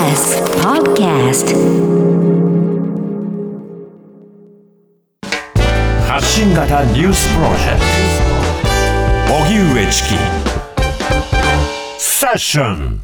[0.00, 1.52] TBS Podcast
[6.08, 7.80] 発信型ニュースプロジェク
[9.28, 9.34] ト。
[9.44, 10.08] 荻上チキ。
[11.98, 13.02] セッション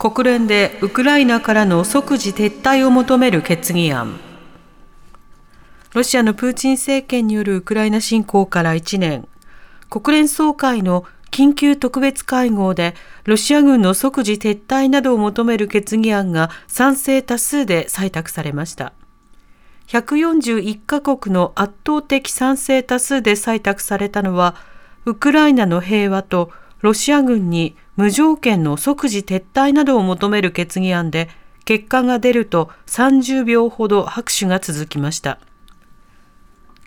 [0.00, 4.18] 国連でウクライナからの即時撤退を求める決議案。
[5.94, 9.28] ロシアのプーチン政権によるウクライナ侵攻から1年。
[9.88, 18.92] 国連総会の緊急特別会合でロシア軍の即時撤退などを求める決議案が賛成多数で採択されました。
[19.88, 24.56] 141カ国の圧倒的賛成多数で採択されたのは
[25.04, 31.28] ウクライナの平和とロシア軍に無条件の即時撤退などを求める決議案で
[31.64, 35.38] 結果が出ると30秒ほど拍手が続きました。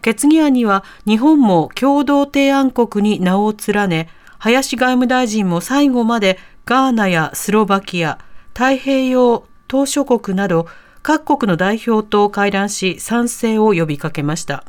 [0.01, 4.09] 決議案には日本も共同提案国に名を連ね
[4.39, 8.19] 林外務大臣も最後までガーナやスロバキア、
[8.53, 10.67] 太平洋島諸国など
[11.01, 14.63] 各国の代表と会談し賛成を呼びかけました。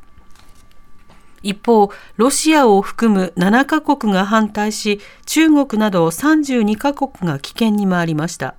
[1.43, 8.57] 一方、ロシアを含む7カ国が反対し、中国など32カ国が棄権に回りました。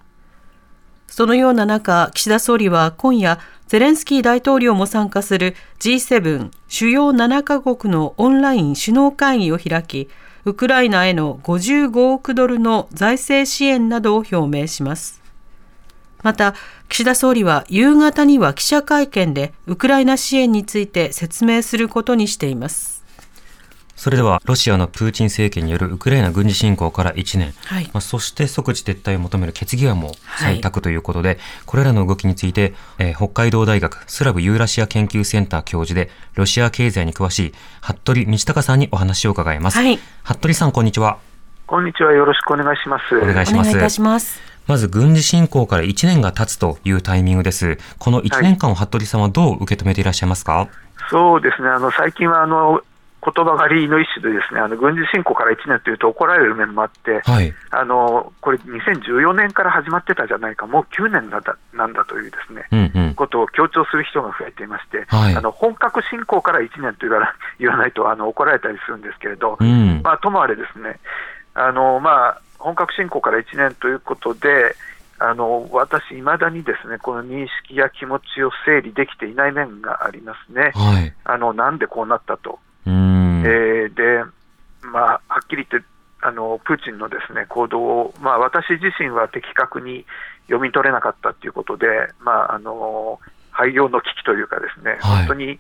[1.08, 3.38] そのような中、岸田総理は今夜、
[3.68, 10.10] ゼレンスキー大統領も参加する G7 主要7カ国のオンライン首脳会議を開き、
[10.44, 15.22] ウクライナへの55億ドルの財政支援などを表明します。
[16.24, 16.56] また、
[16.90, 22.91] 岸田総理は夕方には記者会見でウクライナ支援について説明することにしています。
[23.96, 39.78] それでは、ロシアのプーチン政権によるウクライナ軍事侵攻から1年、はい、まあ、そして即時撤退を求める決議案も採択ということで、はい、これらの動きについて、えー、北海道大学スラブユーラシア研究センター教授で、ロシア経済に詳しい服部道隆さんにお話を伺います。
[39.78, 41.18] はい、服部さん、こんにちは。
[41.68, 42.12] こんにちは。
[42.12, 43.16] よろしくお願いします。
[43.16, 43.70] お願いします。
[43.70, 44.42] お願いいたします。
[44.68, 47.78] まず軍事侵攻から1年が経つというタイミングです。
[47.98, 50.68] この1年間を服部さんはどう受け止めていらっしゃいますか、
[51.10, 52.82] そうですね、あの最近はあの
[53.22, 71.00] 言葉狩りの一種でですねあの軍事侵攻から1年というと怒られる面もあって、はい、あのこれ、2014年から始まってたじゃないか、もう9年なんだなんだというですね、うんうん、ことを強調する人が増えていまして、はい、あの本格侵攻から1年と言わ 言わないとあの怒られたりするんですけれど、うん、まあ、ともあれですね、
[71.54, 74.76] あのまあ、本格侵攻から1年ということで、
[75.20, 82.58] あの私、いまだにですねこの認識や気持ちを整理できていない面がありますね、はい、あのなんでこうなったと。
[83.46, 84.24] えー、で、
[84.82, 85.88] まあ、はっきり言って
[86.22, 90.06] あのプーチンのですね行動を、まあ、私自身は的確に
[90.48, 91.88] 読み取れなかったということで、
[92.20, 93.20] まあ、あの
[93.52, 95.60] 廃業の危機というか、ですね、はい、本当に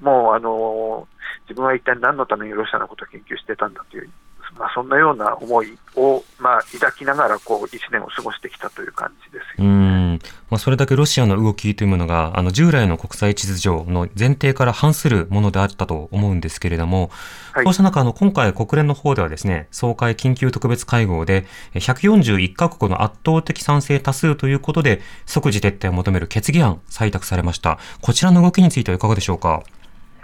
[0.00, 1.08] もうあの
[1.48, 4.10] 自分は一体何のためにロシアのことを研究してたんだという
[4.58, 10.18] まあ、そんなような思いを、まあ、抱きながらこう1年を過ごしてきたという感じですよ、ね、
[10.50, 17.10] まあ、それだけロシアの動きというものがあの従来の国際秩序の前提から反するものであったと思うんですけれども、
[17.52, 27.78] はい、こうした中あの今回国連の方ではですね総会緊急特別会合で141カ国の圧倒的賛成多数ということで即時撤退を求める決議案採択されました。
[28.00, 29.62] こちらの動きについてはいかがでしょうか？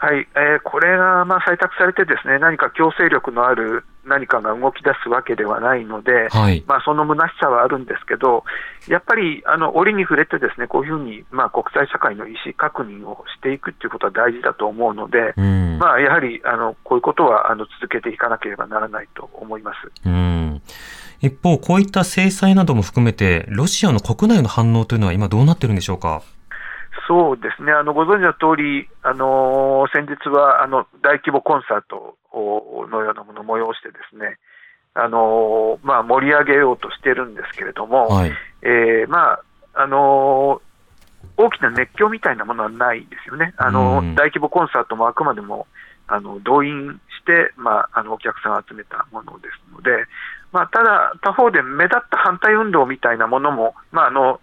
[0.00, 8.44] はい、えー、これがまあ採択されて、ですね何か強制力のある何かが動き出すわけではないので、はい、まあ、その虚しさはあるんですけど、
[8.88, 19.91] やっぱりあの折に触れて、ですねこういうふうにまあ国際社会の意思確認をしていくということは大事だと思うので、うん、まあ、やはりあのこういうことはあの続けていかなければならないと思います。
[20.06, 20.62] うん
[21.22, 26.22] 一方、こういった制裁なども含めて、ロシアの国内の反応というのは今、どうなってるんでしょうか？
[27.06, 34.39] そうですね、あのご存知の通り、あの先日はあの大規模コンサートのようなものを催して、ですね
[34.95, 38.33] あのまあ、盛り上げようとしてるんですけれども、はい、
[38.63, 39.43] えー、まあ
[39.75, 40.61] あの
[41.37, 45.67] 大きな熱狂みたいなものはないですよね、あの大規模コンサートもあくまでも
[46.09, 49.91] あの動員して、まあ、あのお客さんを集めたものですので、
[50.53, 54.41] まあ、ただ、他方で目立った反対運動みたいなものも、まあ、あの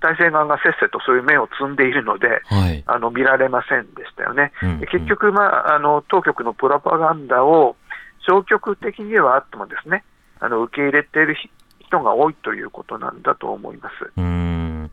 [0.00, 4.52] 体制側がせっせとそういう面を積んでいるので、はい、あの見られませんでしたよね。
[4.62, 7.76] うんうん、結局、まあ、あの当局のプロパガンダを
[8.26, 10.04] 消極的にはあってもですね
[10.40, 11.36] あの受け入れている
[11.80, 14.10] 人が多いということなんだと思います。
[14.16, 14.90] うん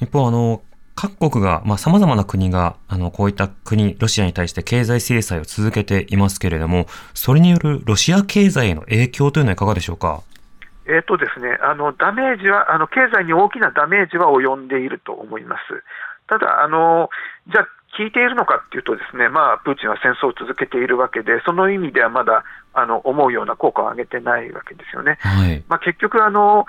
[0.00, 0.62] 一方あの
[1.00, 10.22] 各国が、まあ、様々な国が、あの、こういった国、ロシアに対して経済制裁を続けていますけれども、それによるロシア経済への影響というのはいかがでしょうか？
[10.88, 15.84] えーとですね、あのダメージはあの、経済に大きなダメージは及んでいると思います。
[16.26, 17.10] ただ、あの
[17.46, 22.44] じゃあ、効いているのかっていうと、ですね、まあ、プーチンは戦争を続けているわけで、その意味ではまだ
[22.74, 25.16] あの思うような効果を上げてないわけですよね。
[25.20, 26.66] はい、まあ、結局あの、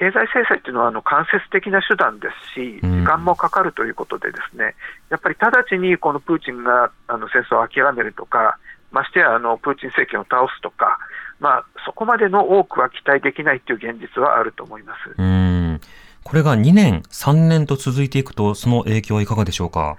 [0.00, 4.74] 経済制裁というのはあの間接的な手段ですし、時間もかかるということで、ですね
[5.10, 8.56] やっぱり直ちにこのプーチンがあの戦争を諦めるとか、
[8.90, 10.98] ましてやあのプーチン政権を倒すとか、
[11.38, 15.14] まあ、そこまでの多くは期待できないという現実はあると思います。
[15.16, 15.80] うん
[16.22, 19.96] これが2年、3年と続いていくと、その影響はいかがでしょうか？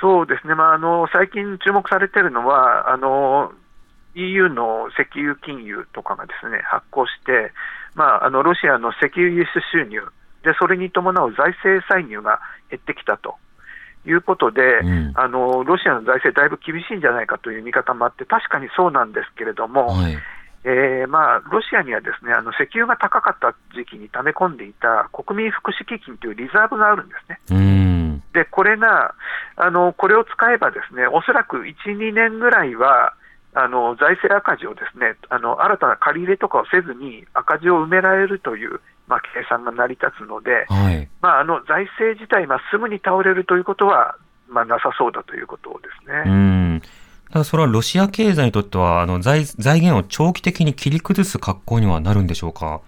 [0.00, 3.52] そうですね、まあ、あの最近注目されているのは、あの
[4.14, 7.52] EU の石油金融とかがですね発行して、
[7.94, 10.00] まあ、あのロシアの石油輸出収入
[10.44, 12.40] で、それに伴う財政歳入が
[12.70, 13.36] 減ってきたと
[14.06, 20.16] いうことで、うん、あのロシアの財政、だいぶ厳しいんじゃないかという見方もあって、確かにそうなんですけれども、はい、
[20.64, 27.40] えー、まあ、ロシアにはですねあの石油が高かった時期に溜め込んでいた国民福祉基金というリザーブがあるんですね。
[27.50, 28.22] うん。
[28.32, 29.14] でこれが
[29.56, 33.14] あの、これを使えば、ですねおそらく1、2年ぐらいは、
[33.54, 44.16] あの財政赤字をですねあの新たな借り入れとかをせずに赤字を埋められるという、まあ、計算が成り立つので、はい、まあ、あの財政自体、まあ、すぐに倒れるということは、
[44.48, 46.22] まあ、なさそうだということですね。
[46.26, 46.82] うん。
[47.32, 52.80] ただそれはロシア経済にとってはあの財財源を長期的に切り崩す格好にはなるんでしょうか？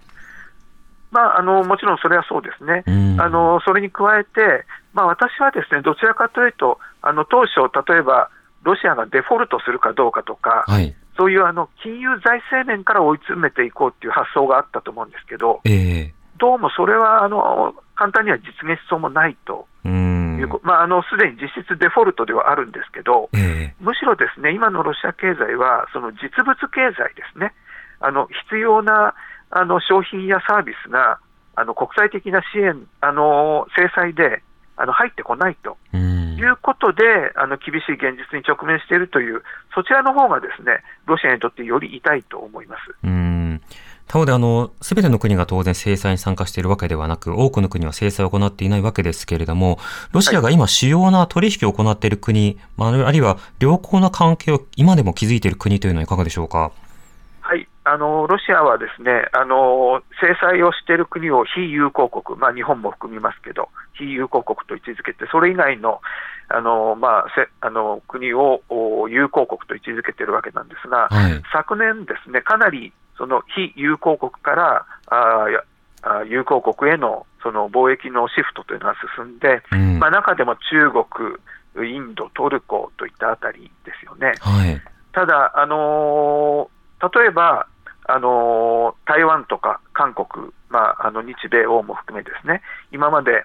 [1.11, 2.83] まあ、あのもちろんそれはそうですね、
[3.19, 7.61] あのそれに加えて、まあ、私はですねどちらかというと、あの当初、
[7.91, 8.29] 例えば
[8.61, 19.67] ロシアがデフォルトするかどうかとか、はい、そういうあの金融財政面から追い詰めていこうという発想があったと思うんですけど、えー、どうもそれはあの簡単には実現しそうもないと。
[19.85, 27.51] いうまあ、あのすでに実質デフォルトではあるんですけど、えー、むしろですね今のロシア経済は、その実物経済ですね、
[27.99, 29.15] あの必要な
[29.49, 31.19] あの商品やサービスが
[31.55, 34.41] あの国際的な支援、あの制裁で
[34.77, 35.75] あの入ってこないと
[36.39, 37.03] いうことで、
[37.35, 39.43] あの厳しい現実に直面しているという、
[39.75, 42.95] そちらの方がですねロシアにとってより痛いと思います。
[43.03, 43.61] うん
[44.07, 49.77] 他方で、あの、すべての国が当然制裁に参加しているわけではなく、多くの国は制裁を行っていないわけですけれども、
[50.13, 56.71] ロシアが今主要な取引を行っている国、はい、あるいは良好な関係を今でも築いている国というのはいかがでしょうか？
[57.91, 66.01] あのロシアはですねあの制裁をしている国を非友好国、まあ、日本も含みますけど、非友好国と位置づけて、それ以外の
[66.49, 68.61] あの、まあ、せあの国を
[69.09, 75.45] 友好国と位置づけているわけなんですが、はい、昨年、ですねかなりその非友好国からあ
[76.01, 84.33] あ友好国へのその貿易のシフトというのが進んで、うん、まあ、中でも中国、インド、トルコといったあたりですよね。
[84.39, 84.81] はい、
[85.13, 87.67] ただ、あのー、例えば、
[88.09, 92.61] あの台湾とか韓国、まあ、あの日米欧も含めですね、
[92.91, 93.43] 今まで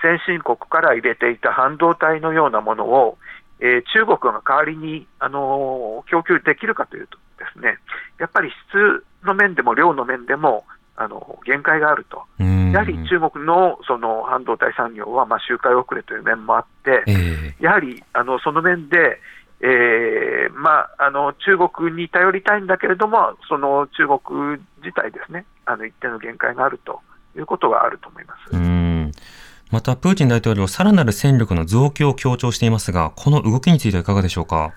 [0.00, 3.18] 先進国から入れていた半導体のようなものを、
[3.60, 7.76] えー、中国が代わりに、あの供給できるかというとですね、
[8.18, 10.64] やっぱり質の面でも量の面でも、
[10.96, 12.24] あの限界があると、
[12.72, 19.18] やはり中国のその半導体産業はまあ周回遅れという面もあって、えー、やはりあのその面で、
[19.62, 27.00] えーまあ、あの中国に頼りたいんだけれども、その中国自体ですね、あの一定の限界があると
[27.36, 28.56] いうことはあると思います。
[28.56, 29.12] うん
[29.70, 34.72] また、プーチン大統領、さらなる戦力の増強を強調していますが、この動きについてはいかがでしょうか？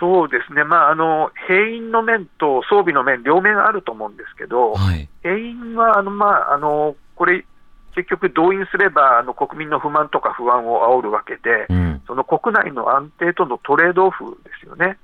[0.00, 7.46] そうですね、まあ、あの兵員の面と装備の面、両面あると思うんですけど、はい、兵員はあの、まあ、あのこれ、
[7.94, 14.98] 結局、動員すればあの国民の不満とか不安を煽るわけで、うん、その国内の安定とのトレードオフですよね。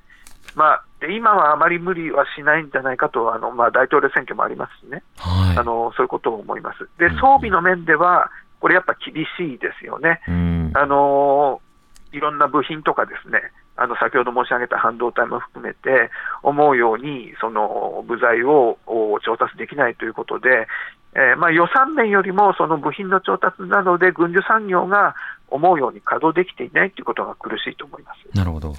[0.54, 6.88] まあ、で今はあまり無理はしないんじゃないかと、あのまあ、大統領選挙もありますしね、はい、あのそういうことを思います。
[6.98, 10.20] で、装備の面では、これやっぱ厳しいですよね。
[10.28, 11.60] うん、あの
[12.12, 13.40] いろんな部品とかですね、
[13.76, 16.10] あの先ほど申し上げた半導体も含めて、
[16.42, 18.78] 思うようにその部材を
[19.24, 20.68] 調達できないということで、
[21.14, 25.14] えー、まあ予算面よりもその部品の調達などで軍需産業が
[25.48, 28.74] 思うように稼働できていないということが苦しいと思いますなるほど。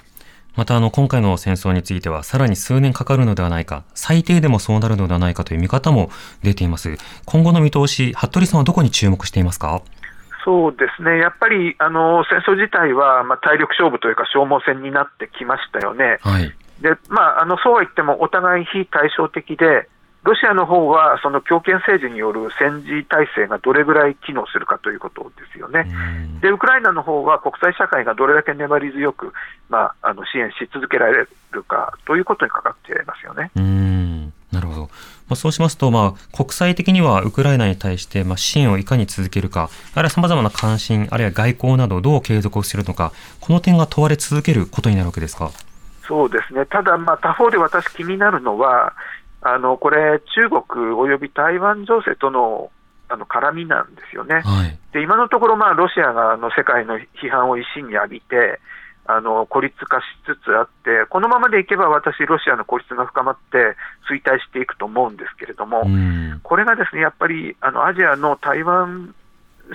[0.56, 6.08] またあの今回の戦争についてはさらに数年かかるのではないか、最低でもそうなるのではないかという見方も
[6.42, 6.96] 出ています。
[7.26, 9.82] 今後の見通し、服部さんはどこに注目していますか？
[10.46, 16.18] そうですね、やっぱりあの戦争自体は、まあ、体力勝負というか消耗戦になってきましたよね。
[16.22, 19.88] はい、でまあ、あのそうは言っても、お互い非対照的で、
[20.26, 25.86] ロシアの方はその強権政治による戦時体制がどれぐらい機能するかということですよね。
[26.42, 29.32] で、ウクライナの方は国際社会がどれだけ粘り強く、
[29.68, 33.50] まあ、あの支援し続けられるかということにかかっていますよね。
[33.56, 34.80] うんなるほど。
[34.82, 34.88] ま
[35.30, 45.50] あ、そうしますと、まあ、国際的にはウクライナに対して、まあ、支援をいかに続けるか、あるいは様々な関心、あるいは外交などをどう継続するのか、この点が問われ続けることになるわけですか？
[46.06, 46.64] そうですね。
[46.66, 48.92] ただ、まあ、他方で私気になるのは、
[49.48, 52.70] あのこれ、中国および台湾情勢との
[53.08, 54.40] あの絡みなんですよね。
[54.42, 58.58] はい、で今のところ、まあ、ロシアがあの世界の批判を一身に浴びて、
[59.06, 63.76] あの孤立化しつつあって、このままでいけば私、ロシアの孤立が深まって
[64.10, 65.86] 衰退していくと思うんですけれども、
[66.42, 69.14] これがですねやっぱりあのアジアの台湾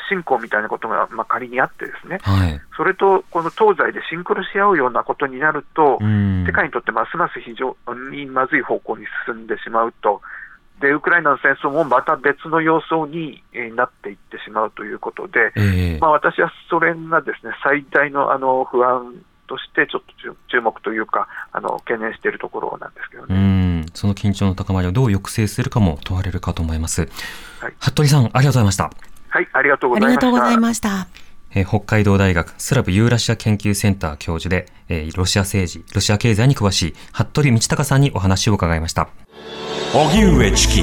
[0.09, 7.75] 侵攻みたいなことが、まあ、仮にあってですね、はい、それとこの東西でシンクロし合うようなことになると、世界にとってますます非常
[8.11, 10.21] にまずい方向に進んでしまうと、
[10.81, 13.43] でウクライナの戦争もまた別の様相に
[13.75, 19.13] なっていってしまうということで、えー、まあ、私はそれがですね最大のあの不安
[19.47, 23.61] としてちょっと注目というかあの懸念しているところなんですけどね。
[23.93, 27.01] その緊張の高まりをどう抑制するかも問われるかと思います、
[27.59, 30.11] はい、服部さんありがとうございましたはいありがとうございました。
[30.11, 31.07] ありがとうございました。
[31.53, 39.09] え北海道大学スラブユーラシア研究センター教授で、えー、ロシア政治、ロシア経済に詳しい服部道隆さんにお話を伺いました。
[39.93, 40.81] 荻上チキ